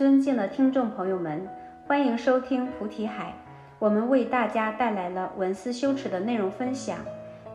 [0.00, 1.46] 尊敬的听众朋友们，
[1.86, 3.34] 欢迎收听菩提海。
[3.78, 6.96] 我们为大家带来了文思修持的内容分享。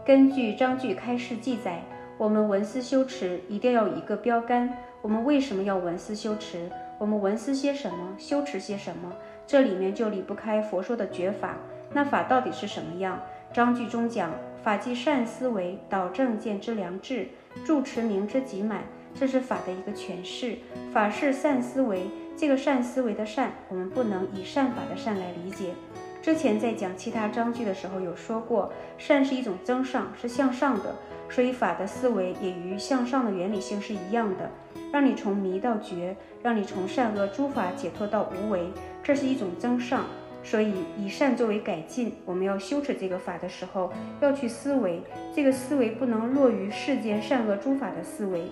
[0.06, 1.82] 根据章句开示记载，
[2.20, 4.72] 我们文思修持一定要有一个标杆。
[5.02, 6.70] 我们为什么要文思修持？
[7.00, 8.14] 我们文思些什么？
[8.20, 9.12] 修持些什么？
[9.48, 11.58] 这里面就离不开佛说的觉法。
[11.94, 13.20] 那法到底是什么样？
[13.52, 14.30] 章句中讲：
[14.64, 17.28] 法即善思维，导正见之良智，
[17.66, 18.84] 住持名之极满。
[19.16, 20.58] 这是法的一个诠释。
[20.94, 25.74] 法是善思维，这个善思维的善，我们不能以善法的善来理解。
[26.22, 30.96] 之前在讲其他章句的时候有说过，善是一种增上，是向上的，
[31.30, 34.50] 所以法的思维也与向上的原理性是一样的，
[34.92, 38.72] 让你从迷到觉，让你从善恶诸法解脱到无为，
[39.04, 40.06] 这是一种增上。
[40.44, 43.92] 所以以善作为改进，我们要修持这个法的时候，
[44.22, 45.02] 要去思维，
[45.36, 48.44] 这个思维不能落于世间善恶诸法的思维，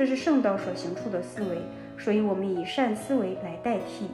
[0.00, 1.58] 这是圣道所行处的思维，
[1.98, 4.08] 所以我们以善思维来代替。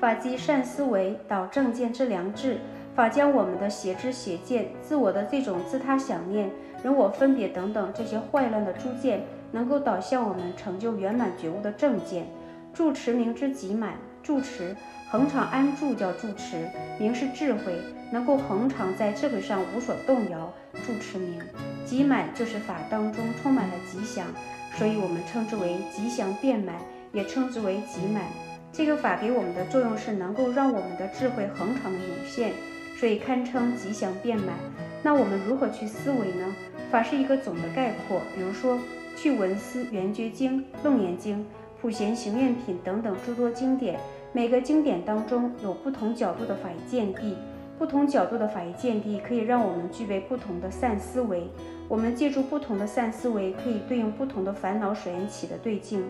[0.00, 2.58] 法即善思维，导正见之良智。
[2.92, 6.50] 法将我们的邪知邪见、自我的这种自他想念、
[6.82, 12.26] 人我分别等等这些坏乱的诸见，能够导向我们成就圆满觉悟的正见。
[12.74, 14.74] 住持名之极满，住持
[15.10, 17.74] 恒常安住叫住持，名是智慧，
[18.12, 20.52] 能够恒常在智慧上无所动摇。
[20.86, 21.40] 住持名
[21.84, 24.26] 极满就是法当中充满了吉祥，
[24.74, 26.76] 所以我们称之为吉祥遍满，
[27.12, 28.22] 也称之为极满。
[28.70, 32.52] 这个法给我们的作用是能够让我们的智慧恒常的涌现，
[32.96, 34.54] 所以堪称吉祥遍满。
[35.02, 36.54] 那我们如何去思维呢？
[36.90, 38.78] 法是一个总的概括，比如说
[39.16, 41.38] 去文思《圆觉经》《楞严经》
[41.80, 43.98] 《普贤行愿品》等等诸多经典，
[44.32, 47.36] 每个经典当中有不同角度的法义见地，
[47.78, 51.48] 不同角度的法义见地可以让我们具备不同的善思维。
[51.88, 56.04] 我们借助不同的善思维，可以对应不同的烦恼所引起的对境。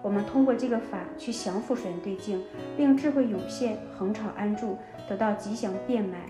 [0.00, 2.42] 我们通过这个法去降伏水缘对境，
[2.78, 6.20] 令智慧涌现，恒常安住，得到吉祥遍满。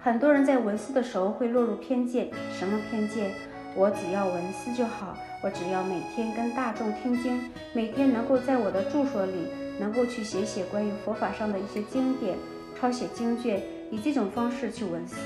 [0.00, 3.30] 很多人在闻思的时候会落入偏见，什么偏见？
[3.76, 7.40] 我只要闻思就好，我只要每天跟大众听经，
[7.72, 9.48] 每天能够在我的住所里
[9.78, 12.36] 能够去写写关于佛法上的一些经典，
[12.78, 15.16] 抄写经卷，以这种方式去闻思，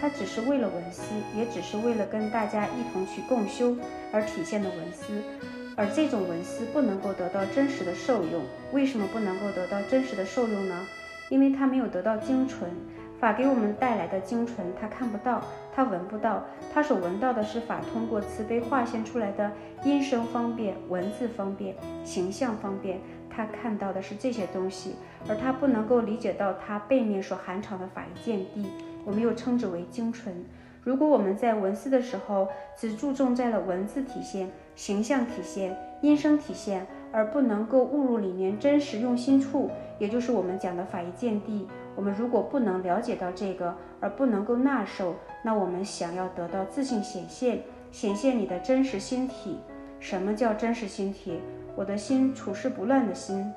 [0.00, 3.76] 它只是为了闻思，也只是为了跟大家一同去共修
[4.12, 5.12] 而体现的闻思。
[5.74, 8.42] 而这种文思不能够得到真实的受用，
[8.72, 10.86] 为什么不能够得到真实的受用呢？
[11.30, 12.70] 因为它没有得到精纯，
[13.18, 15.42] 法给我们带来的精纯，他看不到，
[15.74, 19.50] 他闻不到，他所闻到的是法通过慈悲化现出来的
[19.82, 21.74] 音声方便、文字方便、
[22.04, 23.00] 形象方便，
[23.34, 24.96] 他看到的是这些东西，
[25.28, 28.66] 而他不能够理解到它背面所含藏的法义见地，
[29.04, 30.44] 我们又称之为精纯。
[30.84, 41.68] 如果我们在文思的时候只注重在了文字体现、形象体现、音声体现，而不能够误入里面真实用心处，也就是我们讲的法义见地。
[41.94, 45.14] 我们如果不能了解到这个，而不能够纳受，
[45.44, 47.62] 那我们想要得到自信显现，
[47.92, 49.58] 显现你的真实心体。
[50.00, 51.38] 什么叫真实心体？
[51.74, 53.52] 我的心处事不乱的心，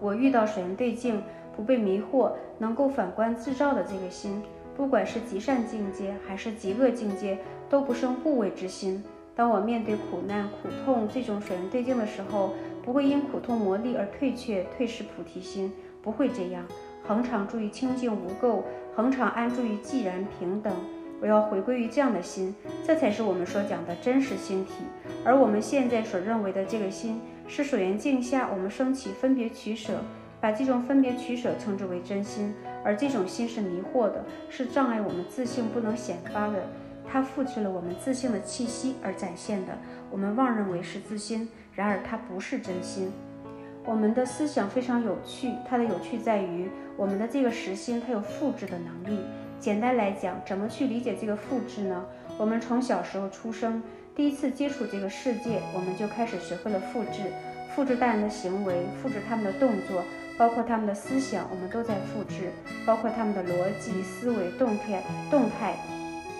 [0.00, 1.22] 我遇到水缘对境
[1.56, 4.42] 不被迷惑，能够反观自照的这个心。
[4.76, 7.38] 不管是极善境界还是极恶境界，
[7.68, 9.02] 都不生怖畏之心。
[9.34, 12.50] 当我面对苦难、苦痛这种水缘对境的时候，
[12.84, 15.72] 不会因苦痛磨砺而退却、退失菩提心，
[16.02, 16.64] 不会这样。
[17.06, 18.62] 恒常注意清净无垢，
[18.94, 20.72] 恒常安住于寂然平等。
[21.20, 22.54] 我要回归于这样的心，
[22.86, 24.74] 这才是我们所讲的真实心体。
[25.24, 29.98] 而我们现在所认为的这个心，是所缘境下我们升起分别取舍。
[30.40, 32.54] 把这种分别取舍称之为真心，
[32.84, 36.62] 而这种心是迷惑的，是障碍我们自信不能显发的。
[37.04, 39.76] 它复制了我们自信的气息而展现的，
[40.12, 43.10] 我们妄认为是自心，然而它不是真心。
[43.84, 49.18] 我们的思想非常有趣，它的有趣在于我们的这个实心它有复制的能力。
[49.58, 52.04] 简单来讲，怎么去理解这个复制呢？
[52.38, 53.82] 我们从小时候出生，
[54.18, 57.30] 第一次接触这个世界，我们就开始学会了复制，
[57.72, 60.02] 复制大人的行为，复制他们的动作。
[60.36, 62.48] 包括他们的思想，我们都在复制；
[62.84, 65.00] 包括他们的逻辑思维动态
[65.30, 65.76] 动态，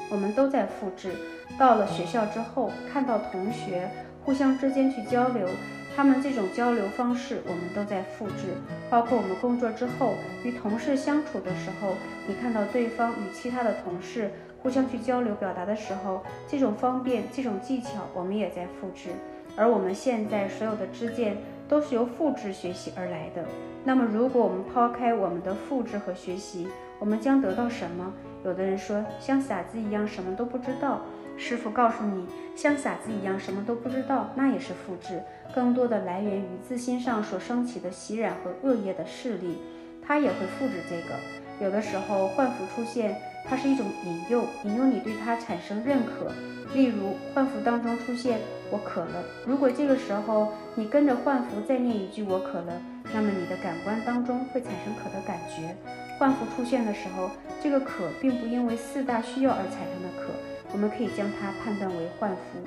[0.08, 1.12] 我们都在复制。
[1.56, 3.88] 到了学校之后，看到同学
[4.25, 5.48] 互相之间去交流，
[5.94, 8.56] 他们这种交流方式，我们都在复制。
[8.90, 11.94] 包括我们工作之后与同事相处的时候，
[12.26, 14.32] 你看到对方与其他的同事
[14.62, 19.10] 互相去交流表达的时候，这种方便、这种技巧，我们也在复制。
[19.56, 21.37] 而我们现在所有的知见，
[21.69, 23.44] 都是由复制学习而来的。
[23.84, 26.69] 那么，如果我们抛开我们的复制和学习，
[26.99, 28.12] 我们将得到什么？
[28.44, 31.00] 有的人说，像傻子一样什么都不知道；
[31.37, 35.22] 师傅告诉你，像傻子一样什么都不知道，那也是复制，
[35.54, 39.58] 更多的来源于自心上所升起的习染和恶业的势力，
[40.06, 41.14] 他也会复制这个。
[41.60, 46.32] 有的时候幻符出现，它是一种引诱，引诱你对它产生认可。
[46.75, 48.38] 例如幻符当中出现
[48.70, 52.81] “我渴了”，如果这个时候你跟着幻符再念一句“我渴了”，
[53.14, 55.75] 那么你的感官当中会产生渴的感觉。
[56.19, 57.31] 幻符出现的时候，
[57.62, 60.32] 这个渴并不因为四大需要而产生的渴。
[60.72, 62.61] 我们可以将它判断为幻符。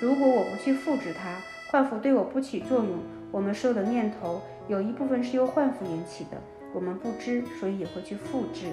[0.00, 1.36] 如果我不去复制它，
[1.70, 2.98] 幻符对我不起作用。
[3.30, 6.38] 我们受的念头有一部分是由幻符引起的，
[6.74, 8.66] 我们不知，所以也会去复制。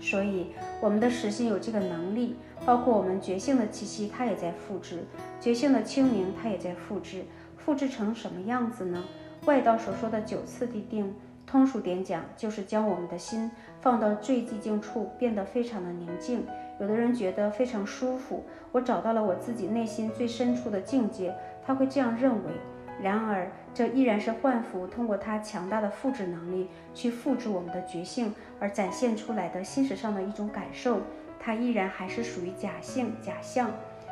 [0.00, 0.46] 所以
[0.80, 5.00] 我们的实心有这个能力，包括我们觉性的气息，它也在复制；
[5.38, 7.24] 觉性的清明，它也在复制。
[7.58, 9.04] 复制成什么样子呢？
[9.44, 11.14] 外道所说的九次地定，
[11.46, 13.50] 通俗点讲，就是将我们的心
[13.82, 16.46] 放到最寂静处，变得非常的宁静。
[16.80, 21.34] 有的人觉得非常舒服，我找到了我自己内心最深处的境界，
[21.66, 22.52] 他会这样认为。
[23.02, 31.00] 然而，这依然是幻符通过它强大的复制能力去复制我们的觉性而展现出来的心识上的一种感受，
[31.38, 33.70] 它依然还是属于假性假象。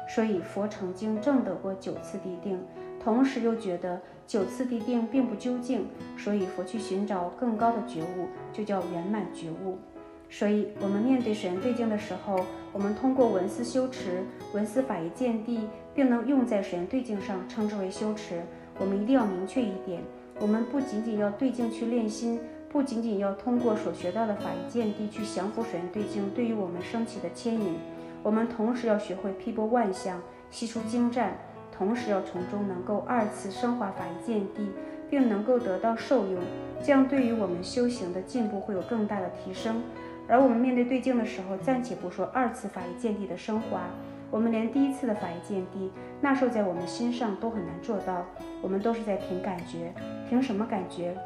[0.09, 2.59] 所以，佛曾经证得过九次地定，
[2.99, 5.87] 同时又觉得九次地定并不究竟，
[6.17, 9.77] 所以佛去寻找更高的觉悟，就叫圆满觉悟。
[10.31, 12.41] 所以，我们面对神对境的时候，
[12.73, 18.41] 我们通过文思修持、文思法义见地，并能用在神对境上，称之为修持。
[18.79, 20.03] 我们一定要明确一点：
[20.41, 27.75] 我们不仅仅要对镜去练心，不仅仅要通过所学到的法义见地去降服水源对镜对于我们升起的牵引，
[28.23, 30.21] 我们同时要学会批波万象，
[30.51, 31.37] 吸出精湛，
[31.77, 34.71] 同时要从中能够二次升华法义见地，
[35.11, 36.41] 并能够得到受用，
[36.83, 39.83] 这样对于我们修行的进步会有更大的提升。
[40.29, 43.81] 而我们面对对镜的时候，暂且不说二次法义见地的升华，
[44.31, 45.91] 我们连第一次的法义见地
[46.21, 48.25] 纳受在我们心上都很难做到。
[48.61, 49.93] 我们都是在凭感觉，
[50.29, 51.17] 凭什么感觉？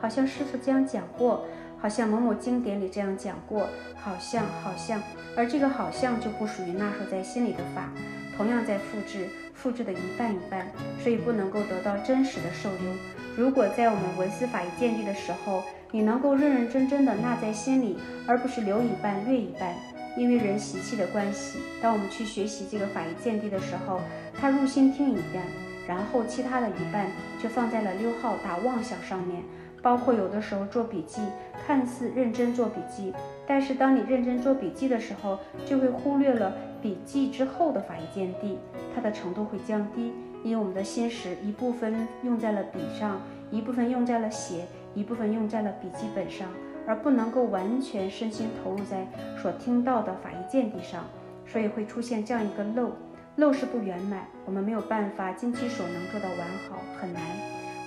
[0.00, 1.44] 好像师傅这样讲过，
[1.78, 5.02] 好像某某经典里这样讲过，好像好像，
[5.36, 7.90] 而这个好像就不属于纳受在心里的法，
[8.36, 10.66] 同样在复制，复制的一半一半，
[10.98, 12.96] 所以不能够得到真实的受用。
[13.36, 19.74] 如果在我们闻思法义见地的时候，你能够认认真真的纳在心里，而不是留一半略一半，
[20.16, 21.58] 因为人习气的关系。
[21.80, 24.00] 当我们去学习这个法医见地的时候，
[24.34, 25.42] 他入心听一遍，
[25.86, 27.06] 然后其他的一半
[27.42, 29.42] 就放在了溜号打妄想上面。
[29.82, 31.20] 包括有的时候做笔记，
[31.64, 33.12] 看似认真做笔记，
[33.46, 36.52] 但是当你认真做笔记的时候，就会忽略了
[36.82, 38.58] 笔记之后的法医见地，
[38.94, 40.12] 它的程度会降低，
[40.42, 43.20] 因为我们的心识一部分用在了笔上，
[43.50, 44.64] 一部分用在了写。
[44.96, 46.48] 一部分用在了笔记本上，
[46.86, 49.06] 而不能够完全身心投入在
[49.40, 51.04] 所听到的法义见地上，
[51.46, 52.92] 所以会出现这样一个漏，
[53.36, 56.38] 漏是不圆满，我们没有办法尽其所能做到完
[56.68, 57.22] 好，很难。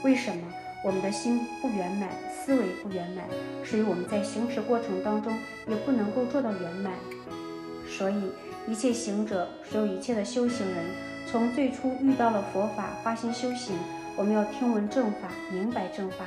[0.04, 0.44] 为什么？
[0.81, 3.25] 我们的心不圆满，思维不圆满，
[3.66, 5.34] 所以我们在行持过程当中
[5.68, 6.94] 也不能够做到圆满。
[7.86, 8.31] 所以
[8.66, 10.78] 一切行者，所有一切的修行人，
[11.28, 13.75] 从最初遇到了佛法，发心修行，
[14.16, 16.24] 我们要听闻正法，明白正法。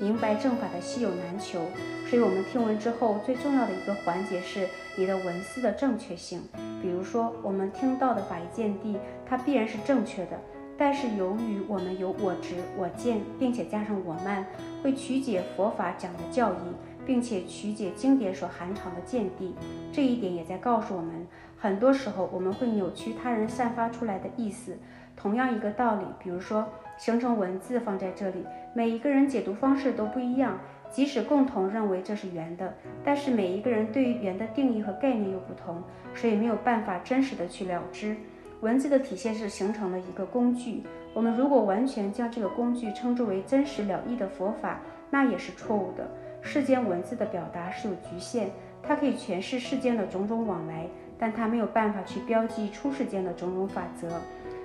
[0.00, 1.60] 明白正法的稀有难求，
[2.08, 6.42] 所以我们听闻之后最重要的一个环节是你的文思的正确性。
[6.82, 10.38] 比如说，我们听到的法义见地，它必然是正确的，
[10.76, 14.46] 但是由于我们有我执、我见，并且加上我慢，
[14.82, 16.56] 会曲解佛法讲的教义，
[17.06, 19.54] 并且曲解经典所含藏的见地。
[19.92, 21.26] 这一点也在告诉我们，
[21.58, 24.76] 很多时候我们会扭曲他人散发出来的意思。
[25.16, 28.44] 同样一个道理，比如说形成文字放在这里。
[28.74, 30.58] 每一个人解读方式都不一样，
[30.90, 32.74] 即使共同认为这是圆的，
[33.04, 35.82] 但是每一个人对于圆的定义和概念又不同，
[36.14, 38.16] 所以没有办法真实的去了知。
[38.60, 46.08] 文字的体现是形成了一个工具，我们如果完全将这个工具称之为真实了义的佛法，那也是错误的。
[46.40, 48.48] 世间文字的表达是有局限，
[48.82, 50.86] 它可以诠释世间的种种往来，
[51.18, 54.08] 但它没有办法去标记出世间的种种法则。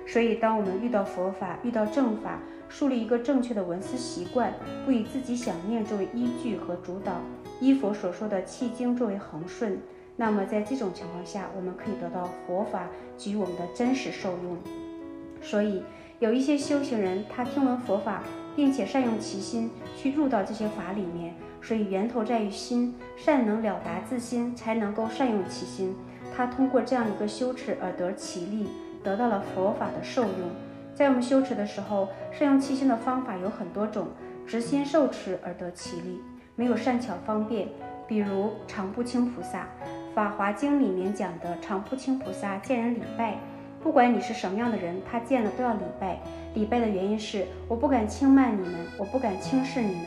[0.06, 4.52] 所以，当我们遇到佛法、遇到正法，树立一个正确的文思习惯，
[4.84, 7.12] 不以自己想念作为依据和主导，
[7.60, 9.78] 依佛所说的契经作为恒顺，
[10.16, 14.56] 那么在这种情况下，我们可以得到佛法给予我们的真实受用。
[15.40, 15.82] 所以，
[16.18, 18.22] 有一些修行人，他听闻佛法，
[18.56, 25.94] 并且善用其心去入到这些法里面，所以源头在于心，善能了达自心，才能够善用其心。
[26.36, 28.66] 他通过这样一个修持而得其利。
[29.02, 30.32] 得到了佛法的受用，
[30.94, 34.08] 在我们修持的时候，善用七心的方法有很多种，
[34.46, 36.20] 直心受持而得其利，
[36.56, 37.68] 没有善巧方便。
[38.08, 39.66] 比如常不清菩萨，
[40.14, 43.38] 法华经》里面讲的常不轻菩萨见人礼拜，
[43.82, 46.18] 不管你是什么样的人，他见了都要礼拜。
[46.52, 50.04] 礼拜的原因是，我不敢轻慢你们，我不敢轻视你们，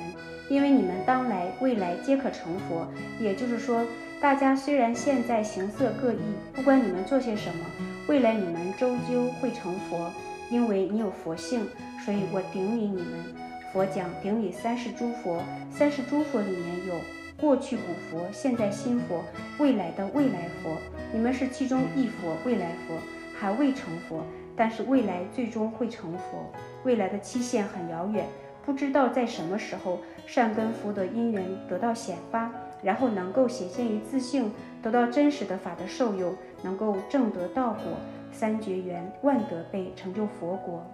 [0.49, 2.85] 因为你们当来未来皆可成佛。
[3.19, 3.83] 也就是说，
[4.21, 6.19] 大家虽然现在形色各异，
[6.53, 7.65] 不管你们做些什么，
[8.07, 10.11] 未来你们终究会成佛，
[10.51, 11.67] 因为你有佛性，
[12.03, 13.35] 所以我顶礼你们。
[13.73, 16.93] 佛讲顶礼三世诸佛，三世诸佛里面有
[17.35, 19.23] 过去古佛、现在新佛、
[19.57, 20.77] 未来的未来佛。
[21.11, 22.95] 你们是其中一佛，未来佛
[23.37, 24.23] 还未成佛，
[24.55, 26.49] 但是未来最终会成佛。
[26.83, 28.27] 未来的期限很遥远，
[28.63, 32.51] 不知道在什么时候善根福德因缘得到显发，
[32.83, 34.51] 然后能够显现于自性，
[34.81, 37.83] 得到真实的法的受用，能够证得道果、
[38.31, 40.85] 三绝缘、万德备，成就佛国。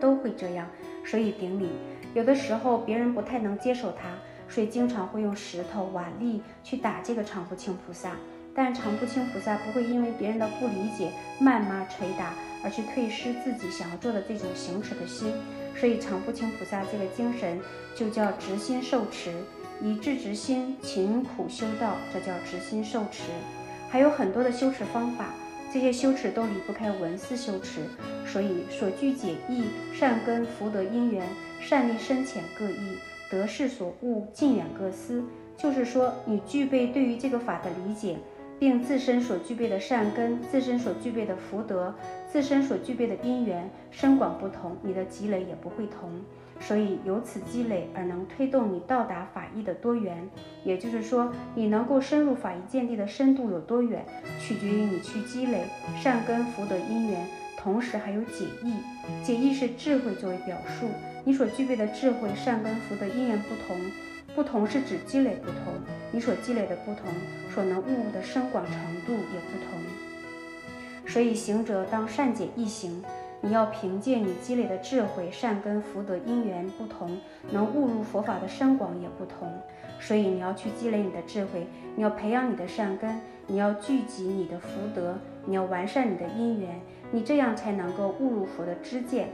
[0.00, 0.66] 都会这样，
[1.04, 1.68] 所以顶礼。
[2.14, 4.08] 有的时候别人不太能接受他，
[4.48, 8.12] 所以经常会用石头、瓦砾去打这个常不轻菩萨。
[8.52, 15.32] 但常不轻菩萨不会因为别人的不理解、谩骂、捶打而去退失自己想要做的这种行持的心。
[15.76, 17.60] 所以常不轻菩萨这个精神
[17.94, 19.32] 就叫直心受持，
[19.82, 23.24] 以智直心勤苦修道，这叫直心受持。
[23.88, 25.26] 还有很多的修持方法。
[25.72, 27.82] 这些修持都离不开文思修持，
[28.26, 31.24] 所以所具解义、善根福德因缘、
[31.60, 32.98] 善利深浅各异，
[33.30, 35.22] 得事所悟近远各思。
[35.56, 38.18] 就是说，你具备对于这个法的理解，
[38.58, 41.94] 并自身所具备的善根、自身所具备的福德、
[42.26, 46.20] 自身所具备的因缘深广不同，你的积累也不会同。
[46.60, 50.28] 所以由此积累而能推动你到达法义的多远，
[50.62, 54.04] 也就是说，你能够深入法义见地的深度有多远，
[54.38, 55.64] 取决于你去积累
[56.00, 57.26] 善根福德因缘，
[57.56, 58.74] 同时还有解义。
[59.24, 60.86] 解义是智慧作为表述，
[61.24, 63.76] 你所具备的智慧、善根福德因缘不同，
[64.34, 65.74] 不同是指积累不同，
[66.12, 67.10] 你所积累的不同，
[67.54, 68.74] 所能悟的深广程
[69.06, 69.80] 度也不同。
[71.06, 73.02] 所以行者当善解义行。
[73.40, 77.18] 你要凭借你积累的智慧、善根、福德因缘不同，
[77.50, 79.52] 能悟入佛法的深广也不同。
[79.98, 81.66] 所以你要去积累你的智慧，
[81.96, 86.80] 你要培养你的善根，你要聚集你的福德，你要完善你的因缘，
[87.10, 89.28] 你这样才能够悟入佛的知见。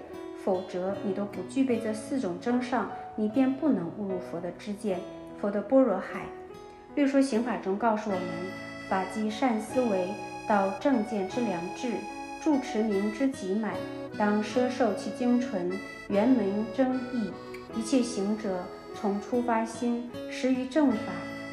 [0.44, 5.00] 否则，你都不具备这四种征上，你便不能悟入佛的知见，
[5.40, 6.26] 佛的般若海。
[6.94, 8.22] 律说，刑法中告诉我们：
[8.88, 10.08] 法即善思维，
[10.48, 11.90] 到正见之良智。
[12.46, 13.74] 住持名之极满，
[14.16, 15.68] 当奢受其精纯，
[16.06, 17.32] 圆明争义。
[17.76, 18.62] 一切行者
[18.94, 20.98] 从出发心，识于正法，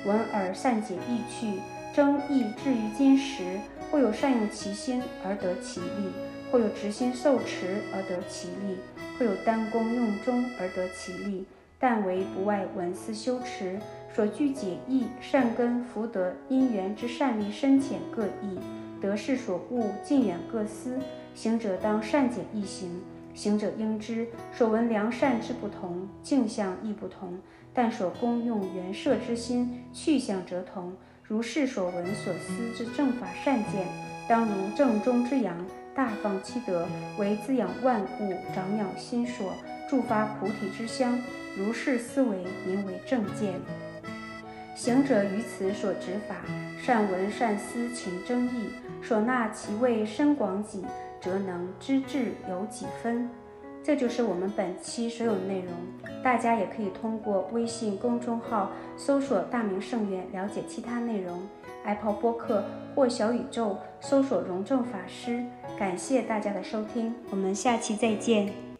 [0.05, 1.59] 闻而善解意趣，
[1.95, 3.59] 争义至于今时，
[3.89, 6.11] 或有善用其心而得其利，
[6.51, 8.77] 或有直心受持而得其利，
[9.17, 11.43] 或有单功用中而得其利。
[11.79, 13.79] 但为不外闻思修持，
[14.13, 18.59] 所具解义、善根、福德、因缘之善利深浅各异。
[19.03, 20.97] 得事所悟，近远各思。
[21.35, 23.01] 行者当善解易行。
[23.33, 27.33] 行者应知，所闻良善之不同，境相亦不同；
[27.73, 30.95] 但所功用圆摄之心，去向则同。
[31.21, 33.85] 如是所闻所思之正法善见，
[34.25, 35.57] 当如正中之阳，
[35.93, 39.51] 大放其德，为滋养万物、长养心所、
[39.89, 41.19] 助发菩提之香。
[41.57, 43.59] 如是思维，名为正见。
[44.75, 46.35] 行者于此所执法，
[46.81, 48.69] 善闻善思勤争议，
[49.01, 50.83] 所纳其味深广己，
[51.21, 53.29] 则能知至有几分。
[53.83, 55.73] 这就是我们本期所有内容。
[56.23, 61.41] 大家也可以通过微信公众号搜索“大明圣院”了解其他内容。
[61.83, 62.63] Apple 播客
[62.95, 65.43] 或小宇宙搜索“荣正法师”。
[65.77, 68.72] 感谢大家的收听，我们下期再见。